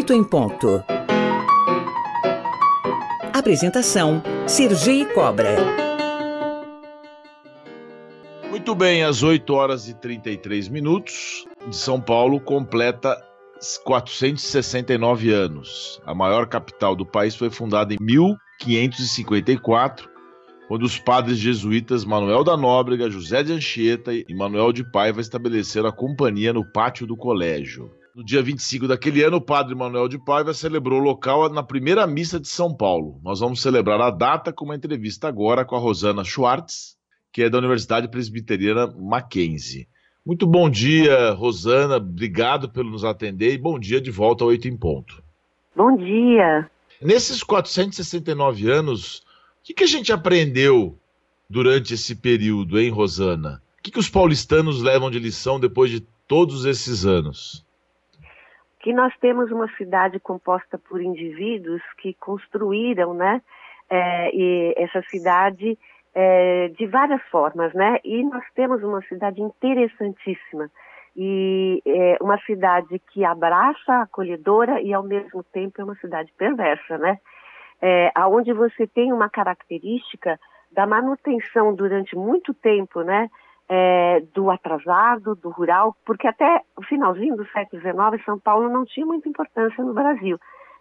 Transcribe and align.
Oito 0.00 0.14
em 0.14 0.24
ponto. 0.24 0.82
Apresentação: 3.34 4.22
Sergi 4.46 5.04
Cobra. 5.12 5.56
Muito 8.48 8.74
bem, 8.74 9.04
às 9.04 9.22
8 9.22 9.52
horas 9.52 9.90
e 9.90 9.94
33 9.94 10.68
minutos, 10.68 11.44
de 11.68 11.76
São 11.76 12.00
Paulo 12.00 12.40
completa 12.40 13.14
469 13.84 15.34
anos. 15.34 16.00
A 16.06 16.14
maior 16.14 16.46
capital 16.46 16.96
do 16.96 17.04
país 17.04 17.36
foi 17.36 17.50
fundada 17.50 17.92
em 17.92 17.98
1554, 18.00 20.08
quando 20.66 20.84
os 20.84 20.98
padres 20.98 21.36
jesuítas 21.36 22.06
Manuel 22.06 22.42
da 22.42 22.56
Nóbrega, 22.56 23.10
José 23.10 23.42
de 23.42 23.52
Anchieta 23.52 24.14
e 24.14 24.24
Manuel 24.34 24.72
de 24.72 24.82
Paiva 24.82 25.20
estabeleceram 25.20 25.90
a 25.90 25.92
companhia 25.92 26.54
no 26.54 26.64
pátio 26.64 27.06
do 27.06 27.18
colégio. 27.18 27.99
No 28.14 28.24
dia 28.24 28.42
25 28.42 28.88
daquele 28.88 29.22
ano, 29.22 29.36
o 29.36 29.40
padre 29.40 29.72
Manuel 29.74 30.08
de 30.08 30.18
Paiva 30.18 30.52
celebrou 30.52 31.00
o 31.00 31.04
local 31.04 31.48
na 31.48 31.62
primeira 31.62 32.06
missa 32.08 32.40
de 32.40 32.48
São 32.48 32.74
Paulo. 32.74 33.20
Nós 33.22 33.38
vamos 33.38 33.62
celebrar 33.62 34.00
a 34.00 34.10
data 34.10 34.52
com 34.52 34.64
uma 34.64 34.74
entrevista 34.74 35.28
agora 35.28 35.64
com 35.64 35.76
a 35.76 35.78
Rosana 35.78 36.24
Schwartz, 36.24 36.96
que 37.32 37.44
é 37.44 37.48
da 37.48 37.58
Universidade 37.58 38.08
Presbiteriana 38.08 38.88
Mackenzie. 38.88 39.86
Muito 40.26 40.44
bom 40.44 40.68
dia, 40.68 41.30
Rosana. 41.30 41.96
Obrigado 41.98 42.68
pelo 42.68 42.90
nos 42.90 43.04
atender 43.04 43.54
e 43.54 43.58
bom 43.58 43.78
dia 43.78 44.00
de 44.00 44.10
volta 44.10 44.42
ao 44.42 44.48
Oito 44.48 44.66
em 44.66 44.76
Ponto. 44.76 45.22
Bom 45.76 45.96
dia. 45.96 46.68
Nesses 47.00 47.44
469 47.44 48.68
anos, 48.68 49.18
o 49.18 49.22
que, 49.62 49.72
que 49.72 49.84
a 49.84 49.86
gente 49.86 50.12
aprendeu 50.12 50.98
durante 51.48 51.94
esse 51.94 52.16
período, 52.16 52.78
hein, 52.78 52.90
Rosana? 52.90 53.62
O 53.78 53.82
que, 53.82 53.92
que 53.92 53.98
os 54.00 54.10
paulistanos 54.10 54.82
levam 54.82 55.10
de 55.12 55.18
lição 55.20 55.60
depois 55.60 55.92
de 55.92 56.00
todos 56.26 56.64
esses 56.64 57.06
anos? 57.06 57.64
Que 58.80 58.92
nós 58.92 59.14
temos 59.18 59.50
uma 59.52 59.68
cidade 59.76 60.18
composta 60.18 60.78
por 60.78 61.00
indivíduos 61.00 61.82
que 61.98 62.14
construíram, 62.14 63.14
né, 63.14 63.42
é, 63.88 64.82
essa 64.82 65.02
cidade 65.02 65.78
é, 66.14 66.68
de 66.68 66.86
várias 66.86 67.22
formas, 67.30 67.72
né, 67.74 67.98
e 68.02 68.24
nós 68.24 68.44
temos 68.54 68.82
uma 68.82 69.02
cidade 69.02 69.40
interessantíssima. 69.40 70.70
E 71.14 71.82
é, 71.84 72.16
uma 72.20 72.38
cidade 72.38 72.98
que 73.12 73.24
abraça, 73.24 74.02
acolhedora 74.02 74.80
e 74.80 74.94
ao 74.94 75.02
mesmo 75.02 75.42
tempo 75.42 75.80
é 75.80 75.84
uma 75.84 75.96
cidade 75.96 76.32
perversa, 76.38 76.96
né, 76.96 77.18
é, 77.82 78.10
aonde 78.14 78.52
você 78.52 78.86
tem 78.86 79.12
uma 79.12 79.28
característica 79.28 80.38
da 80.72 80.86
manutenção 80.86 81.74
durante 81.74 82.16
muito 82.16 82.54
tempo, 82.54 83.02
né, 83.02 83.28
é, 83.72 84.20
do 84.34 84.50
atrasado, 84.50 85.36
do 85.36 85.48
rural, 85.48 85.94
porque 86.04 86.26
até 86.26 86.60
o 86.76 86.82
finalzinho 86.82 87.36
do 87.36 87.46
século 87.50 87.80
XIX, 87.80 88.24
São 88.24 88.36
Paulo 88.36 88.68
não 88.68 88.84
tinha 88.84 89.06
muita 89.06 89.28
importância 89.28 89.84
no 89.84 89.94
Brasil. 89.94 90.36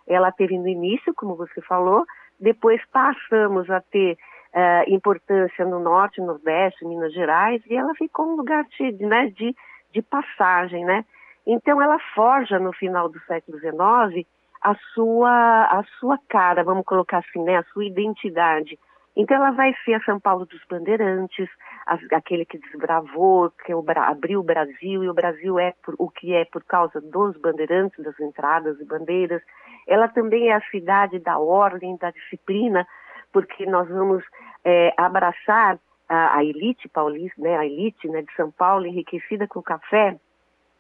Ela 0.08 0.32
teve 0.32 0.58
no 0.58 0.68
início, 0.68 1.14
como 1.14 1.36
você 1.36 1.62
falou, 1.62 2.04
depois 2.40 2.82
passamos 2.92 3.70
a 3.70 3.80
ter 3.80 4.18
é, 4.52 4.92
importância 4.92 5.64
no 5.66 5.80
Norte, 5.80 6.20
Nordeste, 6.20 6.84
Minas 6.84 7.14
Gerais, 7.14 7.62
e 7.68 7.76
ela 7.76 7.94
ficou 7.94 8.26
um 8.26 8.36
lugar 8.36 8.66
de, 8.66 8.92
né, 9.06 9.28
de, 9.28 9.56
de 9.94 10.02
passagem, 10.02 10.84
né? 10.84 11.06
Então 11.46 11.80
ela 11.80 12.00
forja 12.16 12.58
no 12.58 12.74
final 12.74 13.08
do 13.08 13.20
século 13.22 13.60
XIX 13.60 14.28
a 14.64 14.76
sua, 14.96 15.66
a 15.66 15.84
sua 16.00 16.18
cara, 16.28 16.64
vamos 16.64 16.86
colocar 16.86 17.20
assim, 17.20 17.44
né, 17.44 17.58
a 17.58 17.64
sua 17.66 17.86
identidade. 17.86 18.80
Então 19.20 19.36
ela 19.36 19.52
vai 19.52 19.76
ser 19.84 19.96
a 19.96 20.04
São 20.06 20.18
Paulo 20.18 20.46
dos 20.46 20.64
Bandeirantes, 20.70 21.50
aquele 22.14 22.46
que 22.46 22.58
desbravou, 22.58 23.52
que 23.66 23.74
abriu 23.98 24.40
o 24.40 24.44
Brasil, 24.44 25.04
e 25.04 25.10
o 25.10 25.14
Brasil 25.14 25.60
é 25.60 25.74
por, 25.84 25.94
o 26.00 26.10
que 26.10 26.34
é 26.34 26.46
por 26.46 26.64
causa 26.64 27.02
dos 27.02 27.36
bandeirantes, 27.36 28.02
das 28.02 28.18
entradas 28.18 28.80
e 28.80 28.86
bandeiras. 28.86 29.42
Ela 29.86 30.08
também 30.08 30.48
é 30.48 30.54
a 30.54 30.62
cidade 30.72 31.20
da 31.20 31.38
ordem, 31.38 31.98
da 31.98 32.12
disciplina, 32.12 32.88
porque 33.34 33.66
nós 33.66 33.90
vamos 33.90 34.24
é, 34.64 34.94
abraçar 34.96 35.78
a, 36.08 36.38
a, 36.38 36.46
elite 36.46 36.88
paulista, 36.88 37.42
né, 37.42 37.58
a 37.58 37.66
elite 37.66 38.08
né, 38.08 38.22
de 38.22 38.34
São 38.38 38.50
Paulo, 38.52 38.86
enriquecida 38.86 39.46
com 39.50 39.62
café, 39.62 40.18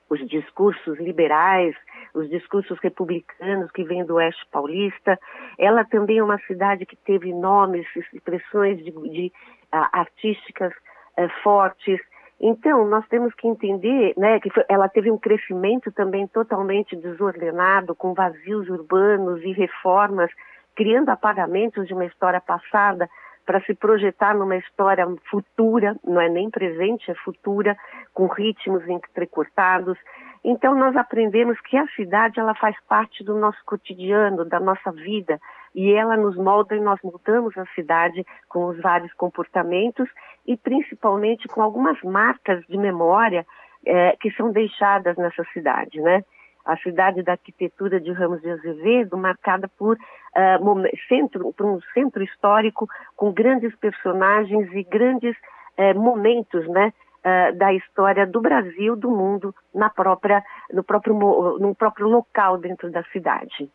os 0.09 0.19
discursos 0.27 0.97
liberais, 0.99 1.75
os 2.13 2.29
discursos 2.29 2.77
republicanos 2.79 3.71
que 3.71 3.83
vêm 3.83 4.05
do 4.05 4.15
oeste 4.15 4.45
paulista. 4.51 5.19
Ela 5.57 5.85
também 5.85 6.17
é 6.17 6.23
uma 6.23 6.39
cidade 6.39 6.85
que 6.85 6.95
teve 6.95 7.31
nomes, 7.33 7.85
expressões 8.13 8.77
de, 8.83 8.91
de 8.91 9.31
uh, 9.73 9.87
artísticas 9.91 10.73
é, 11.15 11.27
fortes. 11.43 11.99
Então, 12.41 12.87
nós 12.87 13.05
temos 13.07 13.33
que 13.35 13.47
entender 13.47 14.13
né, 14.17 14.39
que 14.39 14.49
foi, 14.49 14.63
ela 14.69 14.87
teve 14.87 15.11
um 15.11 15.17
crescimento 15.17 15.91
também 15.91 16.27
totalmente 16.27 16.95
desordenado, 16.95 17.93
com 17.93 18.13
vazios 18.13 18.69
urbanos 18.69 19.43
e 19.43 19.51
reformas, 19.51 20.31
criando 20.75 21.09
apagamentos 21.09 21.85
de 21.87 21.93
uma 21.93 22.05
história 22.05 22.39
passada 22.39 23.09
para 23.49 23.61
se 23.61 23.73
projetar 23.73 24.35
numa 24.35 24.57
história 24.57 25.07
futura, 25.27 25.95
não 26.03 26.21
é 26.21 26.29
nem 26.29 26.51
presente, 26.51 27.09
é 27.09 27.15
futura, 27.15 27.75
com 28.13 28.27
ritmos 28.27 28.87
entrecortados. 28.87 29.97
Então 30.43 30.75
nós 30.75 30.95
aprendemos 30.95 31.59
que 31.61 31.75
a 31.75 31.87
cidade 31.95 32.39
ela 32.39 32.53
faz 32.53 32.75
parte 32.87 33.23
do 33.23 33.35
nosso 33.35 33.57
cotidiano, 33.65 34.45
da 34.45 34.59
nossa 34.59 34.91
vida, 34.91 35.41
e 35.73 35.91
ela 35.91 36.15
nos 36.15 36.37
molda 36.37 36.75
e 36.75 36.79
nós 36.79 36.99
mudamos 37.03 37.57
a 37.57 37.65
cidade 37.73 38.23
com 38.47 38.67
os 38.67 38.79
vários 38.79 39.11
comportamentos 39.13 40.07
e 40.45 40.55
principalmente 40.55 41.47
com 41.47 41.63
algumas 41.63 41.99
marcas 42.03 42.63
de 42.67 42.77
memória 42.77 43.47
é, 43.83 44.15
que 44.21 44.29
são 44.33 44.51
deixadas 44.51 45.17
nessa 45.17 45.43
cidade, 45.53 45.99
né? 45.99 46.23
A 46.69 46.77
cidade 46.77 47.23
da 47.23 47.31
arquitetura 47.31 47.99
de 47.99 48.11
Ramos 48.11 48.41
de 48.41 48.49
Azevedo, 48.51 49.17
marcada 49.17 49.67
por, 49.67 49.95
uh, 49.95 50.97
centro, 51.07 51.51
por 51.53 51.65
um 51.65 51.79
centro 51.93 52.23
histórico 52.23 52.87
com 53.15 53.31
grandes 53.31 53.75
personagens 53.77 54.71
e 54.73 54.83
grandes 54.83 55.35
uh, 55.35 55.99
momentos, 55.99 56.67
né? 56.67 56.93
Uh, 57.19 57.57
da 57.57 57.73
história 57.73 58.25
do 58.25 58.39
Brasil, 58.39 58.95
do 58.95 59.09
mundo, 59.09 59.53
na 59.75 59.89
própria, 59.89 60.41
no, 60.71 60.83
próprio, 60.83 61.13
no 61.59 61.75
próprio 61.75 62.07
local 62.07 62.57
dentro 62.57 62.89
da 62.89 63.03
cidade. 63.11 63.69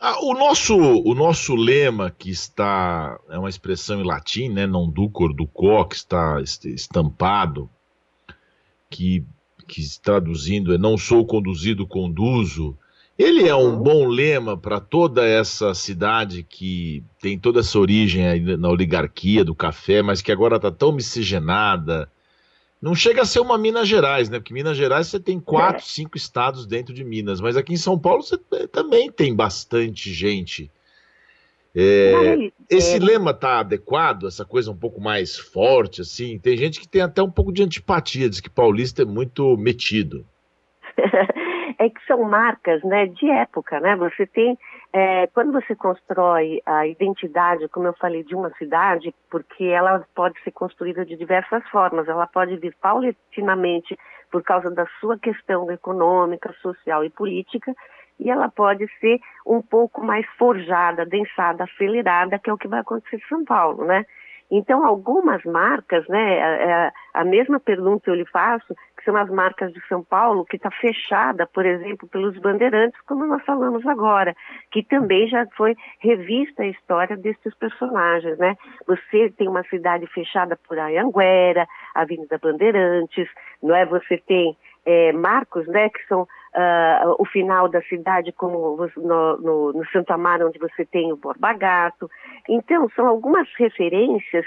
Ah, 0.00 0.16
o, 0.22 0.32
nosso, 0.32 0.76
o 0.76 1.14
nosso 1.14 1.56
lema, 1.56 2.10
que 2.10 2.30
está, 2.30 3.18
é 3.28 3.38
uma 3.38 3.48
expressão 3.48 4.00
em 4.00 4.04
latim, 4.06 4.48
né, 4.48 4.64
non 4.64 4.88
ducor 4.88 5.34
duco, 5.34 5.84
que 5.86 5.96
está 5.96 6.40
estampado, 6.40 7.68
que, 8.88 9.26
que 9.68 9.82
traduzindo 10.00 10.74
é 10.74 10.78
não 10.78 10.96
sou 10.96 11.24
conduzido, 11.24 11.86
conduzo. 11.86 12.76
Ele 13.18 13.46
é 13.46 13.54
um 13.54 13.74
uhum. 13.74 13.82
bom 13.82 14.06
lema 14.06 14.56
para 14.56 14.80
toda 14.80 15.26
essa 15.26 15.74
cidade 15.74 16.42
que 16.42 17.02
tem 17.20 17.38
toda 17.38 17.60
essa 17.60 17.78
origem 17.78 18.40
na 18.56 18.68
oligarquia 18.68 19.44
do 19.44 19.54
café, 19.54 20.02
mas 20.02 20.22
que 20.22 20.32
agora 20.32 20.56
está 20.56 20.70
tão 20.70 20.92
miscigenada, 20.92 22.08
não 22.80 22.94
chega 22.94 23.22
a 23.22 23.26
ser 23.26 23.40
uma 23.40 23.58
Minas 23.58 23.88
Gerais, 23.88 24.28
né? 24.28 24.38
Porque 24.38 24.54
Minas 24.54 24.76
Gerais 24.76 25.08
você 25.08 25.18
tem 25.18 25.40
quatro, 25.40 25.82
é. 25.82 25.84
cinco 25.84 26.16
estados 26.16 26.64
dentro 26.64 26.94
de 26.94 27.04
Minas, 27.04 27.40
mas 27.40 27.56
aqui 27.56 27.72
em 27.74 27.76
São 27.76 27.98
Paulo 27.98 28.22
você 28.22 28.38
também 28.70 29.10
tem 29.10 29.34
bastante 29.34 30.12
gente. 30.12 30.70
É, 31.76 32.50
esse 32.70 32.96
é... 32.96 32.98
lema 32.98 33.32
tá 33.32 33.60
adequado, 33.60 34.26
essa 34.26 34.44
coisa 34.44 34.70
um 34.70 34.76
pouco 34.76 35.00
mais 35.00 35.36
forte, 35.38 36.00
assim. 36.00 36.38
Tem 36.38 36.56
gente 36.56 36.80
que 36.80 36.88
tem 36.88 37.02
até 37.02 37.22
um 37.22 37.30
pouco 37.30 37.52
de 37.52 37.62
antipatia, 37.62 38.28
diz 38.28 38.40
que 38.40 38.50
paulista 38.50 39.02
é 39.02 39.06
muito 39.06 39.56
metido. 39.56 40.26
é 41.78 41.88
que 41.88 42.04
são 42.06 42.22
marcas, 42.24 42.82
né, 42.82 43.06
de 43.06 43.30
época, 43.30 43.78
né? 43.80 43.94
Você 43.96 44.26
tem 44.26 44.58
é, 44.92 45.26
quando 45.28 45.52
você 45.52 45.74
constrói 45.74 46.62
a 46.64 46.86
identidade, 46.86 47.68
como 47.68 47.86
eu 47.86 47.92
falei, 47.94 48.24
de 48.24 48.34
uma 48.34 48.50
cidade, 48.54 49.14
porque 49.30 49.64
ela 49.64 50.04
pode 50.14 50.40
ser 50.42 50.50
construída 50.50 51.04
de 51.04 51.14
diversas 51.14 51.62
formas, 51.68 52.08
ela 52.08 52.26
pode 52.26 52.56
vir 52.56 52.74
paulatinamente 52.80 53.98
por 54.30 54.42
causa 54.42 54.70
da 54.70 54.86
sua 54.98 55.18
questão 55.18 55.70
econômica, 55.70 56.54
social 56.62 57.04
e 57.04 57.10
política, 57.10 57.74
e 58.18 58.30
ela 58.30 58.48
pode 58.48 58.86
ser 59.00 59.20
um 59.46 59.62
pouco 59.62 60.04
mais 60.04 60.26
forjada, 60.38 61.06
densada, 61.06 61.64
acelerada, 61.64 62.38
que 62.38 62.50
é 62.50 62.52
o 62.52 62.58
que 62.58 62.68
vai 62.68 62.80
acontecer 62.80 63.16
em 63.16 63.28
São 63.28 63.44
Paulo, 63.44 63.84
né? 63.84 64.04
Então, 64.50 64.84
algumas 64.84 65.44
marcas, 65.44 66.08
né, 66.08 66.42
a, 66.42 66.46
é, 66.46 66.64
é, 66.64 66.92
a, 67.12 67.24
mesma 67.24 67.60
pergunta 67.60 68.08
eu 68.08 68.14
lhe 68.14 68.24
faço, 68.24 68.74
que 68.96 69.04
são 69.04 69.14
as 69.14 69.28
marcas 69.28 69.72
de 69.74 69.86
São 69.88 70.02
Paulo, 70.02 70.46
que 70.46 70.56
está 70.56 70.70
fechada, 70.70 71.46
por 71.46 71.66
exemplo, 71.66 72.08
pelos 72.08 72.36
bandeirantes, 72.38 72.98
como 73.02 73.26
nós 73.26 73.44
falamos 73.44 73.86
agora, 73.86 74.34
que 74.70 74.82
também 74.82 75.28
já 75.28 75.46
foi 75.54 75.76
revista 76.00 76.62
a 76.62 76.66
história 76.66 77.14
desses 77.14 77.54
personagens, 77.56 78.38
né? 78.38 78.56
Você 78.86 79.30
tem 79.36 79.48
uma 79.48 79.64
cidade 79.64 80.06
fechada 80.06 80.58
por 80.66 80.78
Anhanguera, 80.78 81.68
Avenida 81.94 82.38
Bandeirantes, 82.38 83.28
não 83.62 83.74
é? 83.74 83.84
Você 83.84 84.16
tem 84.16 84.56
é, 84.86 85.12
marcos, 85.12 85.66
né, 85.66 85.90
que 85.90 86.06
são 86.06 86.26
uh, 86.58 87.14
o 87.18 87.24
final 87.24 87.68
da 87.68 87.80
cidade, 87.82 88.32
como 88.32 88.76
no, 88.96 89.36
no, 89.38 89.72
no 89.72 89.86
Santo 89.90 90.12
Amaro, 90.12 90.48
onde 90.48 90.58
você 90.58 90.84
tem 90.84 91.12
o 91.12 91.16
Borba 91.16 91.52
Gato. 91.52 92.10
Então, 92.48 92.88
são 92.90 93.06
algumas 93.06 93.48
referências 93.56 94.44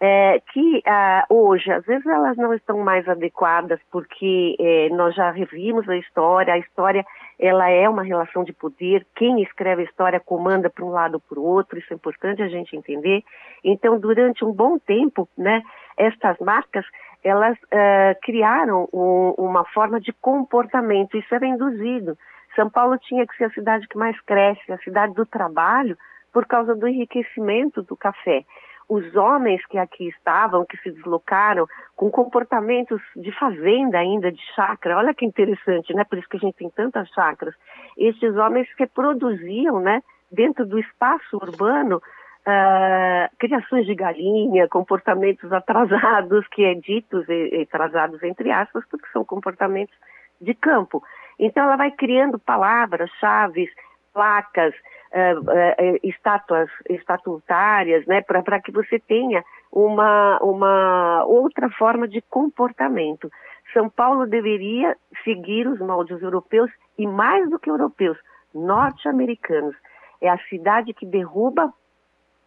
é, 0.00 0.40
que 0.52 0.82
ah, 0.84 1.24
hoje, 1.30 1.70
às 1.70 1.84
vezes 1.84 2.04
elas 2.04 2.36
não 2.36 2.52
estão 2.52 2.78
mais 2.78 3.08
adequadas 3.08 3.78
porque 3.88 4.56
é, 4.58 4.88
nós 4.88 5.14
já 5.14 5.30
revimos 5.30 5.88
a 5.88 5.96
história, 5.96 6.54
a 6.54 6.58
história 6.58 7.06
ela 7.38 7.70
é 7.70 7.88
uma 7.88 8.02
relação 8.02 8.42
de 8.42 8.52
poder, 8.52 9.06
quem 9.14 9.40
escreve 9.42 9.82
a 9.82 9.84
história 9.84 10.18
comanda 10.18 10.68
para 10.68 10.84
um 10.84 10.90
lado 10.90 11.14
ou 11.14 11.20
para 11.20 11.38
o 11.38 11.44
outro, 11.44 11.78
isso 11.78 11.92
é 11.92 11.94
importante 11.94 12.42
a 12.42 12.48
gente 12.48 12.76
entender. 12.76 13.22
Então, 13.62 13.96
durante 13.98 14.44
um 14.44 14.52
bom 14.52 14.76
tempo, 14.76 15.28
né, 15.38 15.62
estas 15.96 16.36
marcas, 16.38 16.84
elas 17.22 17.56
uh, 17.58 18.20
criaram 18.22 18.88
um, 18.92 19.34
uma 19.38 19.64
forma 19.66 20.00
de 20.00 20.12
comportamento, 20.12 21.16
isso 21.16 21.34
era 21.34 21.46
induzido. 21.46 22.16
São 22.56 22.68
Paulo 22.68 22.98
tinha 22.98 23.26
que 23.26 23.36
ser 23.36 23.44
a 23.44 23.50
cidade 23.50 23.88
que 23.88 23.96
mais 23.96 24.20
cresce, 24.22 24.72
a 24.72 24.78
cidade 24.78 25.14
do 25.14 25.24
trabalho, 25.24 25.96
por 26.32 26.46
causa 26.46 26.74
do 26.74 26.88
enriquecimento 26.88 27.82
do 27.82 27.96
café 27.96 28.44
os 28.92 29.16
homens 29.16 29.64
que 29.66 29.78
aqui 29.78 30.08
estavam, 30.08 30.66
que 30.66 30.76
se 30.78 30.90
deslocaram, 30.90 31.66
com 31.96 32.10
comportamentos 32.10 33.00
de 33.16 33.32
fazenda 33.32 33.98
ainda, 33.98 34.30
de 34.30 34.40
chácara, 34.54 34.98
olha 34.98 35.14
que 35.14 35.24
interessante, 35.24 35.94
né? 35.94 36.04
Por 36.04 36.18
isso 36.18 36.28
que 36.28 36.36
a 36.36 36.40
gente 36.40 36.56
tem 36.56 36.68
tantas 36.68 37.08
chácaras. 37.08 37.54
Estes 37.96 38.36
homens 38.36 38.68
reproduziam, 38.78 39.80
né, 39.80 40.02
dentro 40.30 40.66
do 40.66 40.78
espaço 40.78 41.36
urbano, 41.36 42.02
uh, 42.46 43.36
criações 43.38 43.86
de 43.86 43.94
galinha, 43.94 44.68
comportamentos 44.68 45.52
atrasados, 45.52 46.46
que 46.48 46.64
é 46.64 46.74
ditos 46.74 47.28
e, 47.28 47.62
atrasados 47.62 48.22
entre 48.22 48.50
aspas, 48.50 48.84
porque 48.90 49.06
são 49.12 49.24
comportamentos 49.24 49.94
de 50.40 50.54
campo. 50.54 51.02
Então 51.38 51.64
ela 51.64 51.76
vai 51.76 51.90
criando 51.90 52.38
palavras, 52.38 53.10
chaves, 53.20 53.70
placas, 54.12 54.74
uh, 54.74 55.40
uh, 55.40 55.98
estátuas 56.02 56.68
estatutárias, 56.90 58.04
né, 58.06 58.20
para 58.22 58.60
que 58.60 58.72
você 58.72 58.98
tenha 58.98 59.42
uma, 59.70 60.38
uma 60.42 61.24
outra 61.24 61.70
forma 61.70 62.06
de 62.06 62.20
comportamento. 62.22 63.30
São 63.72 63.88
Paulo 63.88 64.26
deveria 64.26 64.94
seguir 65.24 65.66
os 65.66 65.78
moldes 65.78 66.20
europeus 66.20 66.70
e 66.98 67.06
mais 67.06 67.48
do 67.48 67.58
que 67.58 67.70
europeus, 67.70 68.18
norte-americanos. 68.54 69.74
É 70.20 70.28
a 70.28 70.38
cidade 70.48 70.92
que 70.92 71.06
derruba 71.06 71.72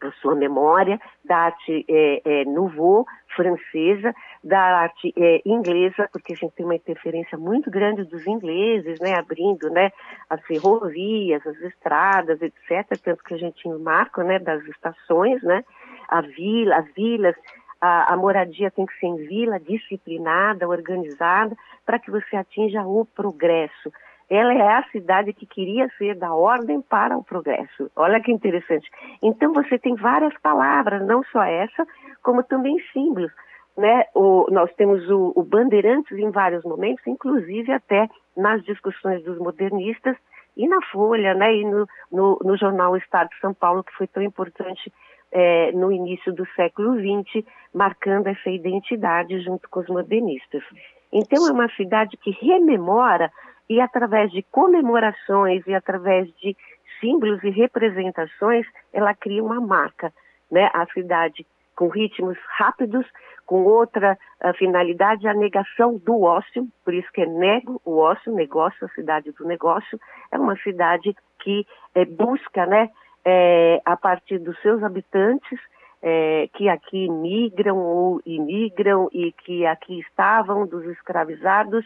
a 0.07 0.11
sua 0.13 0.35
memória 0.35 0.99
da 1.23 1.37
arte 1.37 1.85
é, 1.87 2.21
é, 2.23 2.45
nouveau, 2.45 3.05
francesa, 3.35 4.13
da 4.43 4.59
arte 4.59 5.13
é, 5.17 5.41
inglesa, 5.45 6.07
porque 6.11 6.33
a 6.33 6.35
gente 6.35 6.53
tem 6.53 6.65
uma 6.65 6.75
interferência 6.75 7.37
muito 7.37 7.69
grande 7.69 8.03
dos 8.05 8.25
ingleses, 8.25 8.99
né, 8.99 9.15
abrindo, 9.15 9.69
né, 9.69 9.91
as 10.29 10.41
ferrovias, 10.45 11.45
as 11.45 11.57
estradas, 11.61 12.41
etc., 12.41 12.97
tanto 13.03 13.23
que 13.23 13.33
a 13.33 13.37
gente 13.37 13.67
marco, 13.67 14.21
né, 14.21 14.39
das 14.39 14.63
estações, 14.65 15.41
né, 15.43 15.63
a 16.07 16.21
vila, 16.21 16.77
as 16.77 16.93
vilas, 16.93 17.35
a, 17.81 18.13
a 18.13 18.17
moradia 18.17 18.71
tem 18.71 18.85
que 18.85 18.97
ser 18.99 19.07
em 19.07 19.17
vila, 19.27 19.59
disciplinada, 19.59 20.67
organizada, 20.67 21.55
para 21.85 21.99
que 21.99 22.09
você 22.09 22.35
atinja 22.35 22.83
o 22.83 23.05
progresso 23.05 23.91
ela 24.29 24.53
é 24.53 24.67
a 24.67 24.83
cidade 24.91 25.33
que 25.33 25.45
queria 25.45 25.89
ser 25.97 26.15
da 26.15 26.33
ordem 26.33 26.81
para 26.81 27.17
o 27.17 27.23
progresso. 27.23 27.91
Olha 27.95 28.19
que 28.19 28.31
interessante. 28.31 28.89
Então 29.21 29.53
você 29.53 29.77
tem 29.77 29.95
várias 29.95 30.33
palavras, 30.41 31.05
não 31.05 31.23
só 31.25 31.43
essa, 31.43 31.85
como 32.23 32.43
também 32.43 32.77
símbolos. 32.91 33.31
Né? 33.77 34.05
O, 34.15 34.47
nós 34.51 34.73
temos 34.75 35.07
o, 35.09 35.33
o 35.35 35.43
Bandeirantes 35.43 36.17
em 36.17 36.31
vários 36.31 36.63
momentos, 36.63 37.05
inclusive 37.05 37.71
até 37.71 38.09
nas 38.35 38.63
discussões 38.63 39.23
dos 39.23 39.37
modernistas 39.37 40.15
e 40.57 40.67
na 40.67 40.81
Folha, 40.91 41.33
né? 41.33 41.53
e 41.53 41.65
no, 41.65 41.87
no, 42.11 42.39
no 42.43 42.57
jornal 42.57 42.95
Estado 42.95 43.29
de 43.29 43.39
São 43.39 43.53
Paulo, 43.53 43.83
que 43.83 43.93
foi 43.93 44.07
tão 44.07 44.23
importante 44.23 44.91
é, 45.31 45.71
no 45.73 45.91
início 45.91 46.33
do 46.33 46.47
século 46.55 46.95
XX, 46.95 47.45
marcando 47.73 48.27
essa 48.27 48.49
identidade 48.49 49.39
junto 49.41 49.69
com 49.69 49.81
os 49.81 49.87
modernistas. 49.87 50.63
Então 51.11 51.47
é 51.47 51.51
uma 51.51 51.69
cidade 51.75 52.17
que 52.17 52.31
rememora 52.31 53.29
e 53.69 53.81
através 53.81 54.31
de 54.31 54.43
comemorações 54.43 55.65
e 55.65 55.73
através 55.73 56.27
de 56.35 56.55
símbolos 56.99 57.43
e 57.43 57.49
representações, 57.49 58.65
ela 58.93 59.13
cria 59.13 59.43
uma 59.43 59.59
marca, 59.59 60.13
né? 60.51 60.69
A 60.73 60.85
cidade 60.87 61.45
com 61.75 61.89
ritmos 61.89 62.37
rápidos, 62.57 63.05
com 63.45 63.63
outra 63.63 64.17
uh, 64.43 64.53
finalidade, 64.53 65.27
a 65.27 65.33
negação 65.33 65.97
do 65.97 66.21
ócio, 66.21 66.67
por 66.83 66.93
isso 66.93 67.11
que 67.13 67.21
é 67.21 67.25
nego 67.25 67.81
o 67.85 67.97
ócio, 67.97 68.33
negócio, 68.33 68.85
a 68.85 68.89
cidade 68.89 69.31
do 69.33 69.45
negócio, 69.45 69.99
é 70.31 70.39
uma 70.39 70.55
cidade 70.57 71.15
que 71.39 71.65
é, 71.93 72.05
busca, 72.05 72.65
né, 72.65 72.89
é, 73.23 73.81
a 73.85 73.95
partir 73.95 74.39
dos 74.39 74.59
seus 74.61 74.81
habitantes, 74.83 75.59
é, 76.01 76.47
que 76.53 76.69
aqui 76.69 77.09
migram 77.09 77.77
ou 77.77 78.21
imigram 78.25 79.09
e 79.11 79.31
que 79.31 79.65
aqui 79.65 79.99
estavam, 79.99 80.65
dos 80.65 80.85
escravizados, 80.85 81.85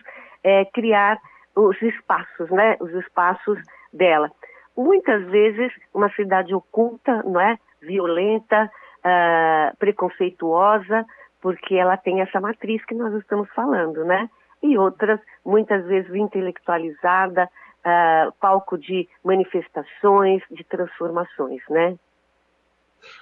criar 0.74 1.18
os 1.56 1.82
espaços, 1.82 2.50
né? 2.50 2.78
Os 2.80 2.92
espaços 2.94 3.60
dela. 3.92 4.32
Muitas 4.76 5.26
vezes 5.26 5.72
uma 5.94 6.10
cidade 6.14 6.54
oculta, 6.54 7.24
não 7.24 7.40
é? 7.40 7.58
Violenta, 7.82 8.72
uh, 9.00 9.78
preconceituosa, 9.78 11.06
porque 11.42 11.76
ela 11.76 11.98
tem 11.98 12.22
essa 12.22 12.40
matriz 12.40 12.84
que 12.86 12.96
nós 12.96 13.14
estamos 13.16 13.50
falando, 13.54 14.04
né? 14.06 14.30
E 14.62 14.78
outras, 14.78 15.20
muitas 15.46 15.86
vezes 15.86 16.14
intelectualizada, 16.14 17.46
uh, 17.46 18.32
palco 18.40 18.78
de 18.78 19.08
manifestações, 19.24 20.42
de 20.52 20.64
transformações, 20.64 21.62
né? 21.70 21.98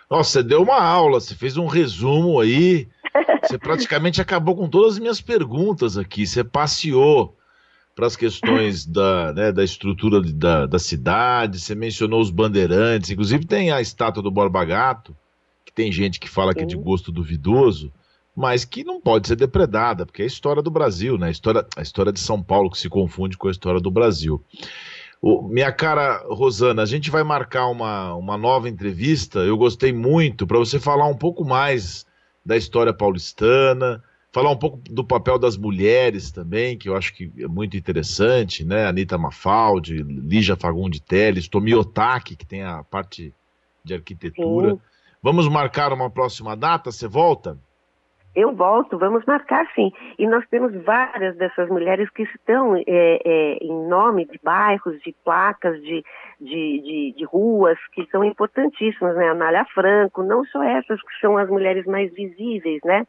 Nossa, 0.10 0.32
você 0.32 0.44
deu 0.44 0.64
uma 0.64 0.82
aula, 0.82 1.20
você 1.20 1.36
fez 1.36 1.58
um 1.58 1.68
resumo 1.68 2.40
aí. 2.40 2.88
Você 3.42 3.58
praticamente 3.58 4.22
acabou 4.22 4.56
com 4.56 4.70
todas 4.70 4.94
as 4.94 5.00
minhas 5.00 5.22
perguntas 5.22 5.98
aqui. 5.98 6.28
Você 6.28 6.44
passeou 6.44 7.37
para 7.98 8.06
as 8.06 8.16
questões 8.16 8.86
da, 8.86 9.34
né, 9.34 9.52
da 9.52 9.64
estrutura 9.64 10.22
da, 10.22 10.68
da 10.68 10.78
cidade, 10.78 11.60
você 11.60 11.74
mencionou 11.74 12.22
os 12.22 12.30
bandeirantes, 12.30 13.10
inclusive 13.10 13.44
tem 13.44 13.72
a 13.72 13.82
estátua 13.82 14.22
do 14.22 14.30
Borba 14.30 14.64
Gato, 14.64 15.18
que 15.66 15.74
tem 15.74 15.92
gente 15.92 16.20
que 16.20 16.30
fala 16.30 16.54
que 16.54 16.62
é 16.62 16.66
de 16.66 16.78
gosto 16.78 17.12
duvidoso, 17.12 17.92
mas 18.36 18.64
que 18.64 18.84
não 18.84 19.02
pode 19.02 19.28
ser 19.28 19.36
depredada, 19.36 20.06
porque 20.06 20.22
é 20.22 20.26
a 20.26 20.28
história 20.28 20.62
do 20.62 20.70
Brasil, 20.70 21.18
né? 21.18 21.30
a, 21.30 21.32
história, 21.32 21.66
a 21.76 21.82
história 21.82 22.12
de 22.12 22.20
São 22.20 22.40
Paulo 22.40 22.70
que 22.70 22.78
se 22.78 22.88
confunde 22.88 23.36
com 23.36 23.48
a 23.48 23.52
história 23.52 23.82
do 23.82 23.90
Brasil. 23.90 24.46
O, 25.20 25.42
minha 25.42 25.72
cara 25.72 26.24
Rosana, 26.30 26.84
a 26.84 26.86
gente 26.86 27.10
vai 27.10 27.24
marcar 27.24 27.66
uma, 27.66 28.14
uma 28.14 28.38
nova 28.38 28.70
entrevista. 28.70 29.40
Eu 29.40 29.58
gostei 29.58 29.92
muito 29.92 30.46
para 30.46 30.60
você 30.60 30.80
falar 30.80 31.08
um 31.08 31.18
pouco 31.18 31.44
mais 31.44 32.06
da 32.46 32.56
história 32.56 32.94
paulistana, 32.94 34.04
falar 34.32 34.52
um 34.52 34.58
pouco 34.58 34.78
do 34.78 35.04
papel 35.04 35.40
das 35.40 35.58
mulheres 35.58 36.32
também, 36.32 36.78
que 36.78 36.90
eu 36.90 36.96
acho 36.96 37.14
que 37.14 37.32
é 37.40 37.48
muito 37.48 37.78
interessante, 37.78 38.66
né? 38.66 38.86
Anitta 38.86 39.18
Mafaldi, 39.18 40.04
Lígia 40.04 40.56
Fagundi 40.56 41.02
Teles, 41.02 41.48
Tomi 41.48 41.74
Otaki, 41.74 42.36
que 42.36 42.46
tem 42.46 42.64
a 42.64 42.84
parte 42.84 43.34
de 43.84 43.94
arquitetura. 43.94 44.72
Sim. 44.72 44.82
Vamos 45.22 45.48
marcar 45.48 45.92
uma 45.92 46.10
próxima 46.10 46.56
data? 46.56 46.92
Você 46.92 47.08
volta? 47.08 47.58
Eu 48.36 48.54
volto, 48.54 49.00
vamos 49.00 49.26
marcar 49.26 49.66
sim. 49.74 49.92
E 50.20 50.28
nós 50.28 50.46
temos 50.52 50.72
várias 50.84 51.36
dessas 51.38 51.68
mulheres 51.70 52.08
que 52.12 52.22
estão 52.22 52.76
é, 52.76 52.84
é, 52.86 53.58
em 53.60 53.88
nome 53.88 54.26
de 54.26 54.40
bairros, 54.44 55.02
de 55.02 55.16
placas, 55.26 55.82
de, 55.82 56.06
de, 56.40 56.82
de, 56.82 57.14
de, 57.18 57.26
ruas, 57.26 57.80
que 57.94 58.06
são 58.12 58.24
importantíssimas, 58.24 59.16
né? 59.16 59.30
Anália 59.30 59.66
Franco, 59.74 60.22
não 60.22 60.46
só 60.46 60.62
essas 60.62 61.02
que 61.02 61.20
são 61.20 61.36
as 61.36 61.50
mulheres 61.50 61.88
mais 61.88 62.14
visíveis, 62.14 62.80
né? 62.86 63.08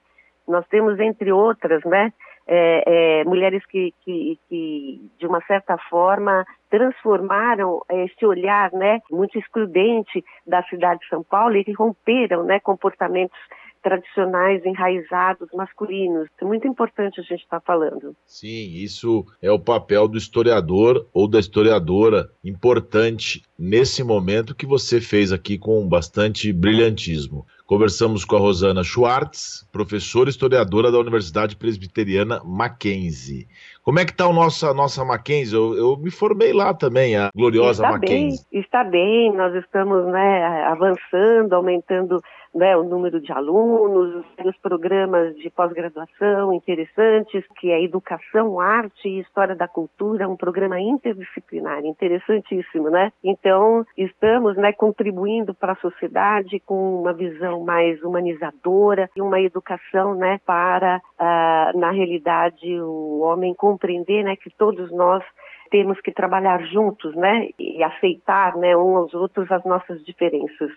Nós 0.48 0.66
temos, 0.68 0.98
entre 0.98 1.30
outras, 1.30 1.84
né, 1.84 2.12
é, 2.46 3.20
é, 3.20 3.24
mulheres 3.24 3.64
que, 3.66 3.92
que, 4.02 4.38
que, 4.48 5.10
de 5.18 5.26
uma 5.26 5.40
certa 5.42 5.76
forma, 5.90 6.46
transformaram 6.70 7.82
esse 7.90 8.24
olhar 8.24 8.72
né, 8.72 9.00
muito 9.10 9.38
excludente 9.38 10.24
da 10.46 10.62
cidade 10.64 11.00
de 11.00 11.08
São 11.08 11.22
Paulo 11.22 11.56
e 11.56 11.64
que 11.64 11.72
romperam 11.72 12.44
né, 12.44 12.58
comportamentos 12.58 13.38
tradicionais 13.82 14.64
enraizados 14.64 15.48
masculinos. 15.54 16.28
É 16.40 16.44
muito 16.44 16.66
importante 16.66 17.20
a 17.20 17.22
gente 17.22 17.42
estar 17.42 17.60
tá 17.60 17.66
falando. 17.66 18.14
Sim, 18.26 18.70
isso 18.74 19.24
é 19.40 19.50
o 19.50 19.58
papel 19.58 20.08
do 20.08 20.18
historiador 20.18 21.06
ou 21.12 21.28
da 21.28 21.38
historiadora 21.38 22.30
importante 22.44 23.42
nesse 23.58 24.04
momento 24.04 24.54
que 24.54 24.66
você 24.66 25.00
fez 25.00 25.32
aqui 25.32 25.58
com 25.58 25.88
bastante 25.88 26.52
brilhantismo. 26.52 27.46
Conversamos 27.68 28.24
com 28.24 28.34
a 28.34 28.38
Rosana 28.38 28.82
Schwartz, 28.82 29.68
professora 29.70 30.30
historiadora 30.30 30.90
da 30.90 30.98
Universidade 30.98 31.54
Presbiteriana 31.54 32.40
Mackenzie. 32.42 33.46
Como 33.82 33.98
é 33.98 34.06
que 34.06 34.12
está 34.12 34.24
a 34.24 34.32
nossa, 34.32 34.72
nossa 34.72 35.04
Mackenzie? 35.04 35.54
Eu, 35.54 35.74
eu, 35.76 35.96
me 35.98 36.10
formei 36.10 36.54
lá 36.54 36.72
também, 36.72 37.14
a 37.14 37.30
gloriosa 37.34 37.82
está 37.82 37.92
Mackenzie. 37.92 38.46
Bem, 38.50 38.60
está 38.60 38.84
bem, 38.84 39.36
nós 39.36 39.54
estamos 39.54 40.06
né, 40.06 40.64
avançando, 40.64 41.52
aumentando 41.52 42.22
né, 42.54 42.76
o 42.76 42.84
número 42.84 43.20
de 43.20 43.32
alunos, 43.32 44.24
os 44.44 44.56
programas 44.58 45.36
de 45.36 45.50
pós-graduação 45.50 46.52
interessantes, 46.52 47.44
que 47.58 47.70
é 47.70 47.82
Educação, 47.82 48.60
Arte 48.60 49.08
e 49.08 49.20
História 49.20 49.54
da 49.54 49.68
Cultura, 49.68 50.28
um 50.28 50.36
programa 50.36 50.80
interdisciplinar, 50.80 51.84
interessantíssimo, 51.84 52.90
né? 52.90 53.12
Então, 53.22 53.84
estamos 53.96 54.56
né, 54.56 54.72
contribuindo 54.72 55.54
para 55.54 55.72
a 55.72 55.76
sociedade 55.76 56.60
com 56.60 57.00
uma 57.00 57.12
visão 57.12 57.64
mais 57.64 58.02
humanizadora 58.02 59.10
e 59.16 59.22
uma 59.22 59.40
educação 59.40 60.14
né, 60.14 60.40
para, 60.44 61.00
uh, 61.18 61.78
na 61.78 61.90
realidade, 61.90 62.80
o 62.80 63.20
homem 63.20 63.54
compreender 63.54 64.24
né, 64.24 64.36
que 64.36 64.50
todos 64.50 64.90
nós 64.92 65.24
temos 65.70 66.00
que 66.00 66.12
trabalhar 66.12 66.62
juntos, 66.64 67.14
né, 67.14 67.48
e 67.58 67.82
aceitar, 67.82 68.56
né, 68.56 68.76
uns 68.76 69.08
aos 69.08 69.14
outros 69.14 69.50
as 69.50 69.64
nossas 69.64 70.04
diferenças. 70.04 70.70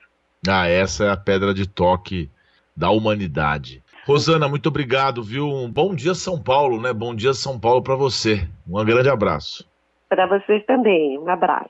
Ah, 0.48 0.68
essa 0.68 1.06
é 1.06 1.10
a 1.12 1.18
pedra 1.18 1.54
de 1.54 1.68
toque 1.68 2.30
da 2.76 2.90
humanidade. 2.90 3.84
Rosana, 4.08 4.50
muito 4.50 4.68
obrigado, 4.68 5.22
viu? 5.22 5.48
Um 5.48 5.72
bom 5.72 5.94
dia 5.94 6.16
São 6.16 6.42
Paulo, 6.42 6.82
né? 6.82 6.92
Bom 6.92 7.14
dia 7.14 7.34
São 7.34 7.60
Paulo 7.60 7.84
para 7.84 7.96
você. 7.96 8.48
Um 8.68 8.84
grande 8.84 9.10
abraço. 9.10 9.70
Para 10.10 10.26
vocês 10.26 10.66
também, 10.66 11.18
um 11.20 11.30
abraço. 11.30 11.70